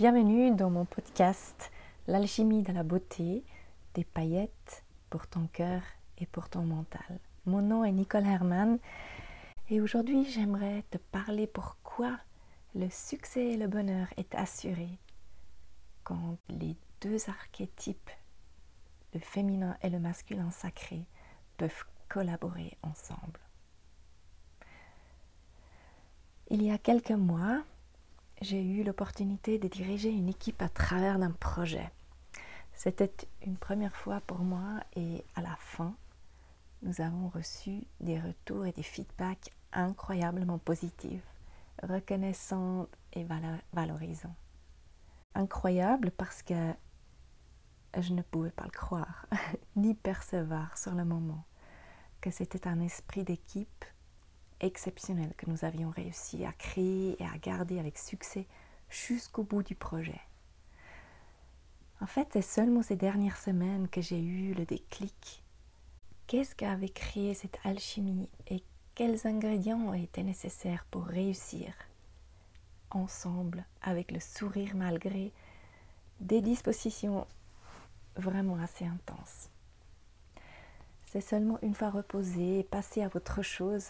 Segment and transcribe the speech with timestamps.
[0.00, 1.70] Bienvenue dans mon podcast
[2.06, 3.44] L'alchimie de la beauté,
[3.92, 5.82] des paillettes pour ton cœur
[6.16, 7.20] et pour ton mental.
[7.44, 8.78] Mon nom est Nicole Herman
[9.68, 12.16] et aujourd'hui j'aimerais te parler pourquoi
[12.74, 14.88] le succès et le bonheur est assuré
[16.02, 18.10] quand les deux archétypes,
[19.12, 21.04] le féminin et le masculin sacré,
[21.58, 23.38] peuvent collaborer ensemble.
[26.48, 27.62] Il y a quelques mois,
[28.40, 31.90] j'ai eu l'opportunité de diriger une équipe à travers d'un projet.
[32.74, 33.12] C'était
[33.44, 35.94] une première fois pour moi et à la fin,
[36.82, 41.26] nous avons reçu des retours et des feedbacks incroyablement positifs,
[41.82, 43.26] reconnaissants et
[43.72, 44.34] valorisants.
[45.34, 46.72] Incroyable parce que
[47.98, 49.26] je ne pouvais pas le croire,
[49.76, 51.44] ni percevoir sur le moment
[52.20, 53.84] que c'était un esprit d'équipe
[54.60, 58.46] exceptionnel que nous avions réussi à créer et à garder avec succès
[58.88, 60.20] jusqu'au bout du projet.
[62.00, 65.42] En fait, c'est seulement ces dernières semaines que j'ai eu le déclic.
[66.26, 68.62] Qu'est-ce qu'avait créé cette alchimie et
[68.94, 71.74] quels ingrédients étaient nécessaires pour réussir
[72.90, 75.32] ensemble avec le sourire malgré
[76.20, 77.26] des dispositions
[78.16, 79.50] vraiment assez intenses?
[81.04, 83.88] C'est seulement une fois reposé et passé à autre chose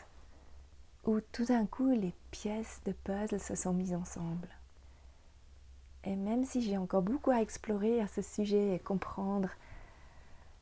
[1.04, 4.48] où tout d'un coup les pièces de puzzle se sont mises ensemble.
[6.04, 9.50] Et même si j'ai encore beaucoup à explorer à ce sujet et comprendre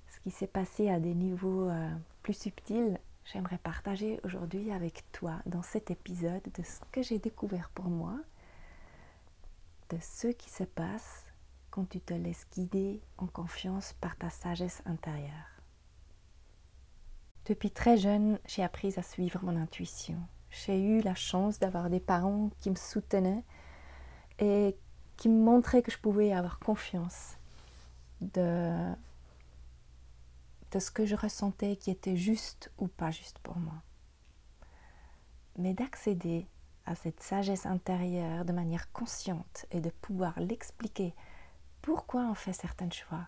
[0.08, 1.90] ce qui s'est passé à des niveaux euh,
[2.22, 7.70] plus subtils, j'aimerais partager aujourd'hui avec toi dans cet épisode de ce que j'ai découvert
[7.74, 8.14] pour moi,
[9.90, 11.26] de ce qui se passe
[11.70, 15.57] quand tu te laisses guider en confiance par ta sagesse intérieure.
[17.48, 20.20] Depuis très jeune, j'ai appris à suivre mon intuition.
[20.50, 23.42] J'ai eu la chance d'avoir des parents qui me soutenaient
[24.38, 24.76] et
[25.16, 27.38] qui me montraient que je pouvais avoir confiance
[28.20, 28.70] de,
[30.78, 33.82] ce que je ressentais qui était juste ou pas juste pour moi.
[35.56, 36.46] Mais d'accéder
[36.84, 41.14] à cette sagesse intérieure de manière consciente et de pouvoir l'expliquer
[41.80, 43.26] pourquoi on fait certains choix,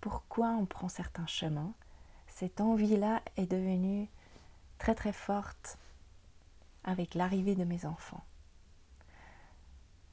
[0.00, 1.74] pourquoi on prend certains chemins,
[2.30, 4.08] cette envie-là est devenue
[4.78, 5.78] très très forte
[6.84, 8.24] avec l'arrivée de mes enfants.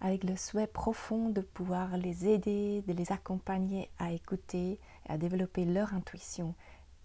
[0.02, 5.18] Avec le souhait profond de pouvoir les aider, de les accompagner à écouter et à
[5.18, 6.54] développer leur intuition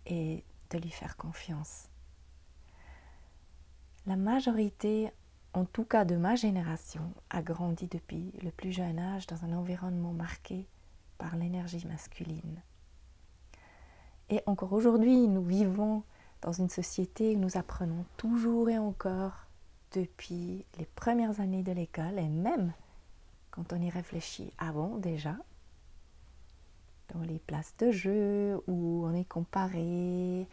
[0.07, 1.89] et de lui faire confiance.
[4.07, 5.11] La majorité,
[5.55, 9.53] en tout cas de ma génération, a grandi depuis le plus jeune âge dans un
[9.53, 10.67] environnement marqué
[11.19, 12.61] par l'énergie masculine.
[14.33, 16.05] Et encore aujourd'hui, nous vivons
[16.41, 19.47] dans une société où nous apprenons toujours et encore
[19.93, 22.73] depuis les premières années de l'école et même
[23.51, 25.37] quand on y réfléchit avant déjà,
[27.13, 30.49] dans les places de jeu où on est comparé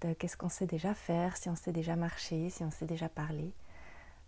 [0.00, 3.08] de qu'est-ce qu'on sait déjà faire, si on sait déjà marcher, si on sait déjà
[3.08, 3.50] parler.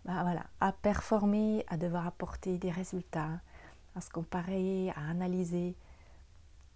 [0.03, 3.39] Bah voilà, à performer, à devoir apporter des résultats,
[3.95, 5.77] à se comparer, à analyser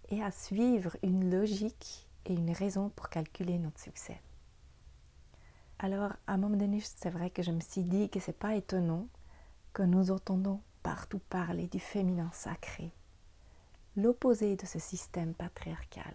[0.08, 4.20] et à suivre une logique et une raison pour calculer notre succès.
[5.78, 8.54] Alors, à un moment donné, c'est vrai que je me suis dit que c'est pas
[8.54, 9.08] étonnant
[9.72, 12.92] que nous entendons partout parler du féminin sacré,
[13.96, 16.14] l'opposé de ce système patriarcal.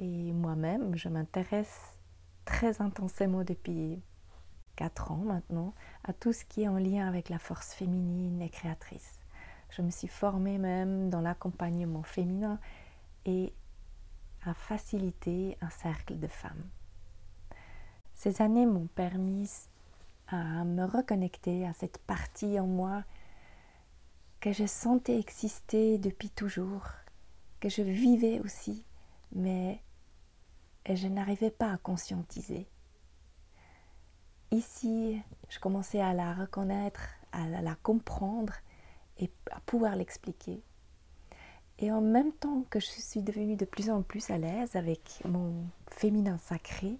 [0.00, 1.96] Et moi-même, je m'intéresse
[2.44, 4.02] très intensément depuis
[4.74, 8.48] quatre ans maintenant à tout ce qui est en lien avec la force féminine et
[8.48, 9.20] créatrice.
[9.70, 12.58] Je me suis formée même dans l'accompagnement féminin
[13.24, 13.54] et
[14.44, 16.68] à faciliter un cercle de femmes.
[18.14, 19.50] Ces années m'ont permis
[20.28, 23.04] à me reconnecter à cette partie en moi
[24.40, 26.86] que je sentais exister depuis toujours,
[27.60, 28.84] que je vivais aussi,
[29.32, 29.80] mais
[30.88, 32.66] je n'arrivais pas à conscientiser.
[34.50, 37.00] Ici, je commençais à la reconnaître,
[37.30, 38.54] à la comprendre
[39.18, 40.62] et à pouvoir l'expliquer.
[41.82, 45.20] Et en même temps que je suis devenue de plus en plus à l'aise avec
[45.28, 46.96] mon féminin sacré,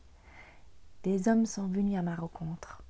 [1.05, 2.83] des hommes sont venus à ma rencontre,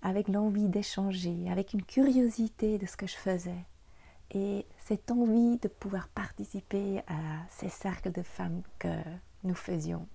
[0.00, 3.64] avec l'envie d'échanger, avec une curiosité de ce que je faisais,
[4.30, 8.96] et cette envie de pouvoir participer à ces cercles de femmes que
[9.42, 10.06] nous faisions.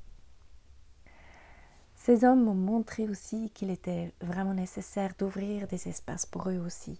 [1.95, 6.97] Ces hommes m'ont montré aussi qu'il était vraiment nécessaire d'ouvrir des espaces pour eux aussi,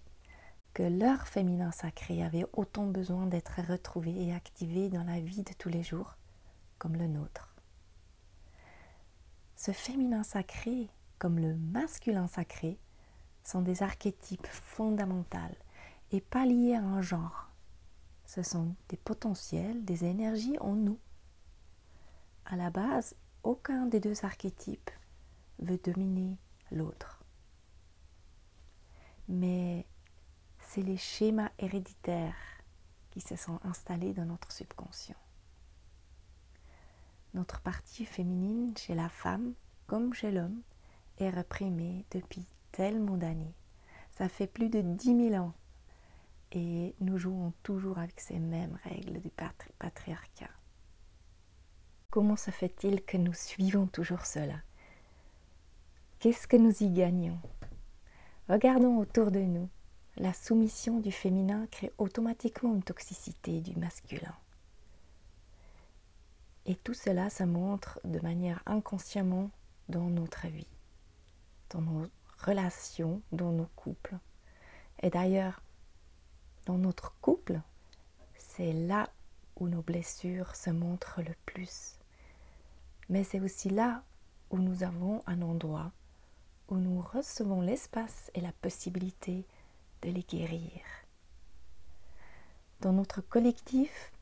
[0.72, 5.52] que leur féminin sacré avait autant besoin d'être retrouvé et activé dans la vie de
[5.54, 6.16] tous les jours
[6.78, 7.54] comme le nôtre.
[9.56, 10.88] Ce féminin sacré,
[11.18, 12.78] comme le masculin sacré,
[13.44, 15.38] sont des archétypes fondamentaux
[16.12, 17.50] et pas liées à un genre.
[18.24, 20.98] Ce sont des potentiels, des énergies en nous.
[22.46, 24.90] À la base, aucun des deux archétypes
[25.58, 26.38] veut dominer
[26.70, 27.22] l'autre.
[29.28, 29.86] Mais
[30.72, 32.36] c'est les schémas héréditaires
[33.10, 35.16] qui se sont installés dans notre subconscient.
[37.34, 39.54] Notre partie féminine chez la femme
[39.88, 40.62] comme chez l'homme
[41.18, 43.56] est réprimée depuis tellement d'années.
[44.12, 45.54] Ça fait plus de dix mille ans
[46.52, 50.50] et nous jouons toujours avec ces mêmes règles du patriarcat.
[52.10, 54.60] Comment se fait-il que nous suivons toujours cela?
[56.20, 57.40] Qu'est-ce que nous y gagnons?
[58.48, 59.68] Regardons autour de nous.
[60.16, 64.34] La soumission du féminin crée automatiquement une toxicité du masculin.
[66.66, 69.50] Et tout cela se montre de manière inconsciemment
[69.88, 70.66] dans notre vie,
[71.70, 72.06] dans nos
[72.38, 74.18] relations, dans nos couples.
[75.02, 75.62] Et d'ailleurs,
[76.66, 77.60] dans notre couple,
[78.36, 79.08] c'est là
[79.56, 81.98] où nos blessures se montrent le plus.
[83.08, 84.02] Mais c'est aussi là
[84.50, 85.92] où nous avons un endroit
[86.68, 89.44] où nous recevons l'espace et la possibilité
[90.02, 90.82] de les guérir.
[92.80, 94.12] Dans notre collectif,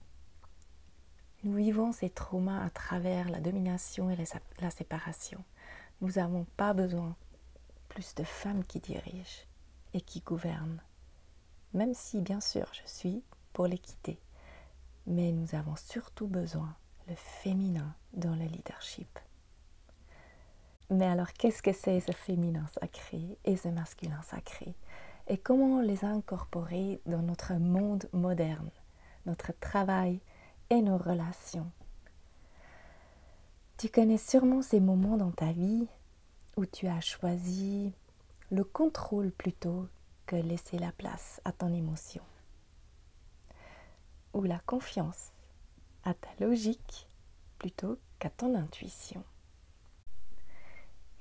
[1.45, 4.17] nous vivons ces traumas à travers la domination et
[4.61, 5.45] la séparation.
[6.01, 7.15] Nous n'avons pas besoin
[7.89, 9.45] plus de femmes qui dirigent
[9.95, 10.83] et qui gouvernent.
[11.75, 13.23] Même si, bien sûr, je suis
[13.53, 14.19] pour l'équité.
[15.07, 16.75] Mais nous avons surtout besoin
[17.07, 19.19] le féminin dans le leadership.
[20.91, 24.75] Mais alors, qu'est-ce que c'est ce féminin sacré et ce masculin sacré?
[25.31, 28.71] Et comment les incorporer dans notre monde moderne,
[29.27, 30.21] notre travail
[30.71, 31.71] et nos relations
[33.77, 35.87] Tu connais sûrement ces moments dans ta vie
[36.57, 37.93] où tu as choisi
[38.51, 39.87] le contrôle plutôt
[40.25, 42.23] que laisser la place à ton émotion,
[44.33, 45.33] ou la confiance
[46.05, 47.07] à ta logique
[47.59, 49.23] plutôt qu'à ton intuition.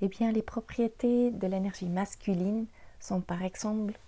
[0.00, 2.66] Eh bien, les propriétés de l'énergie masculine
[3.00, 3.98] sont par exemple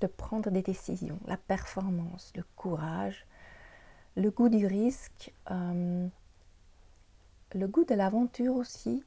[0.00, 3.26] de prendre des décisions, la performance, le courage,
[4.16, 6.06] le goût du risque, euh,
[7.54, 9.04] le goût de l'aventure aussi,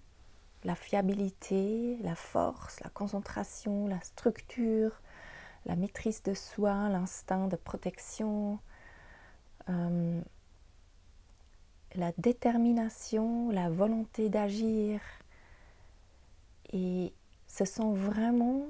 [0.63, 5.01] la fiabilité, la force, la concentration, la structure,
[5.65, 8.59] la maîtrise de soi, l'instinct de protection,
[9.69, 10.21] euh,
[11.95, 15.01] la détermination, la volonté d'agir,
[16.71, 17.13] et
[17.47, 18.67] ce sont vraiment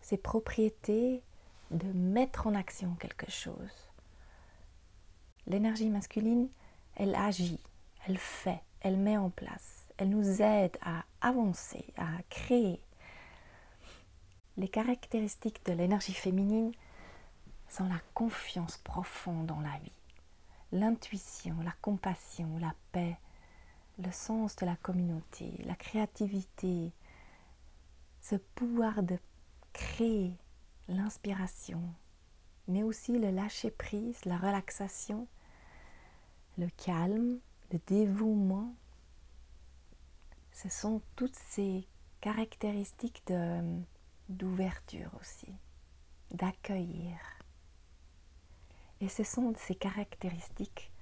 [0.00, 1.22] ces propriétés
[1.70, 3.88] de mettre en action quelque chose.
[5.46, 6.48] L'énergie masculine,
[6.96, 7.60] elle agit,
[8.06, 12.80] elle fait, elle met en place, elle nous aide à avancer, à créer.
[14.56, 16.72] Les caractéristiques de l'énergie féminine
[17.68, 19.92] sont la confiance profonde dans la vie,
[20.72, 23.16] l'intuition, la compassion, la paix,
[23.98, 26.92] le sens de la communauté, la créativité,
[28.20, 29.18] ce pouvoir de
[29.72, 30.36] créer
[30.88, 31.82] l'inspiration,
[32.68, 35.26] mais aussi le lâcher-prise, la relaxation,
[36.58, 37.38] le calme,
[37.72, 38.74] le dévouement.
[40.52, 41.86] Ce sont toutes ces
[42.20, 43.24] caractéristiques
[44.28, 45.52] d'ouverture aussi,
[46.32, 47.18] d'accueillir.
[49.00, 50.92] Et ce sont ces caractéristiques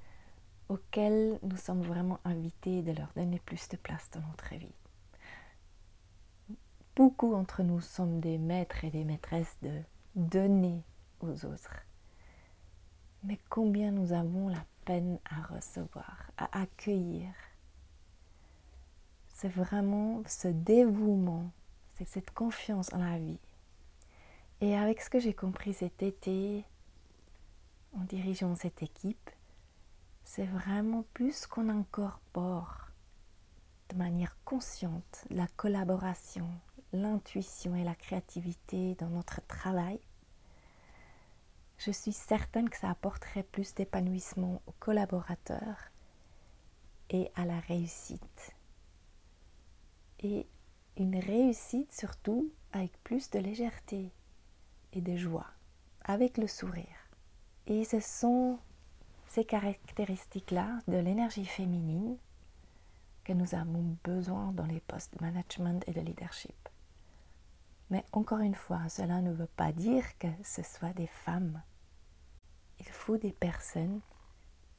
[0.68, 4.74] auxquelles nous sommes vraiment invités de leur donner plus de place dans notre vie.
[6.98, 9.70] Beaucoup d'entre nous sommes des maîtres et des maîtresses de
[10.16, 10.82] donner
[11.20, 11.86] aux autres.
[13.22, 17.28] Mais combien nous avons la peine à recevoir, à accueillir
[19.28, 21.52] C'est vraiment ce dévouement,
[21.90, 23.38] c'est cette confiance en la vie.
[24.60, 26.64] Et avec ce que j'ai compris cet été,
[27.96, 29.30] en dirigeant cette équipe,
[30.24, 32.88] c'est vraiment plus qu'on incorpore
[33.90, 36.50] de manière consciente la collaboration,
[36.92, 40.00] l'intuition et la créativité dans notre travail,
[41.78, 45.90] je suis certaine que ça apporterait plus d'épanouissement aux collaborateurs
[47.10, 48.54] et à la réussite.
[50.20, 50.46] Et
[50.96, 54.10] une réussite surtout avec plus de légèreté
[54.92, 55.46] et de joie,
[56.04, 56.84] avec le sourire.
[57.66, 58.58] Et ce sont
[59.28, 62.16] ces caractéristiques-là de l'énergie féminine
[63.24, 66.56] que nous avons besoin dans les postes de management et de leadership.
[67.90, 71.62] Mais encore une fois, cela ne veut pas dire que ce soit des femmes.
[72.80, 74.00] Il faut des personnes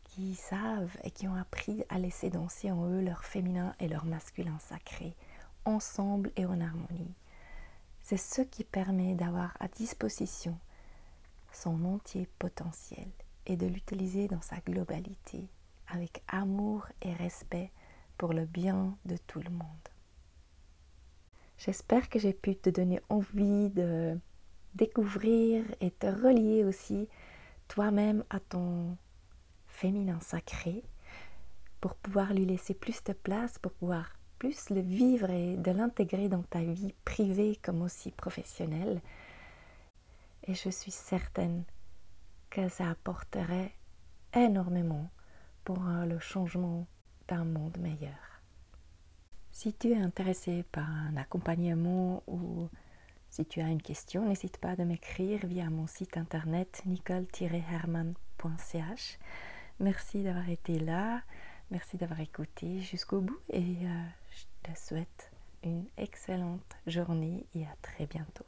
[0.03, 4.05] qui savent et qui ont appris à laisser danser en eux leur féminin et leur
[4.05, 5.15] masculin sacré,
[5.65, 7.15] ensemble et en harmonie.
[8.01, 10.57] C'est ce qui permet d'avoir à disposition
[11.51, 13.07] son entier potentiel
[13.45, 15.49] et de l'utiliser dans sa globalité,
[15.87, 17.71] avec amour et respect
[18.17, 19.89] pour le bien de tout le monde.
[21.59, 24.17] J'espère que j'ai pu te donner envie de
[24.75, 27.09] découvrir et te relier aussi
[27.67, 28.95] toi-même à ton
[29.67, 30.83] féminin sacré
[31.81, 36.29] pour pouvoir lui laisser plus de place, pour pouvoir plus le vivre et de l'intégrer
[36.29, 39.01] dans ta vie privée comme aussi professionnelle.
[40.47, 41.65] Et je suis certaine
[42.49, 43.73] que ça apporterait
[44.33, 45.09] énormément
[45.65, 46.87] pour le changement
[47.27, 48.28] d'un monde meilleur.
[49.51, 52.69] Si tu es intéressé par un accompagnement ou
[53.29, 59.19] si tu as une question, n'hésite pas à m'écrire via mon site internet nicole-herman.ch.
[59.79, 61.21] Merci d'avoir été là,
[61.71, 65.31] merci d'avoir écouté jusqu'au bout et euh, je te souhaite
[65.63, 68.45] une excellente journée et à très bientôt.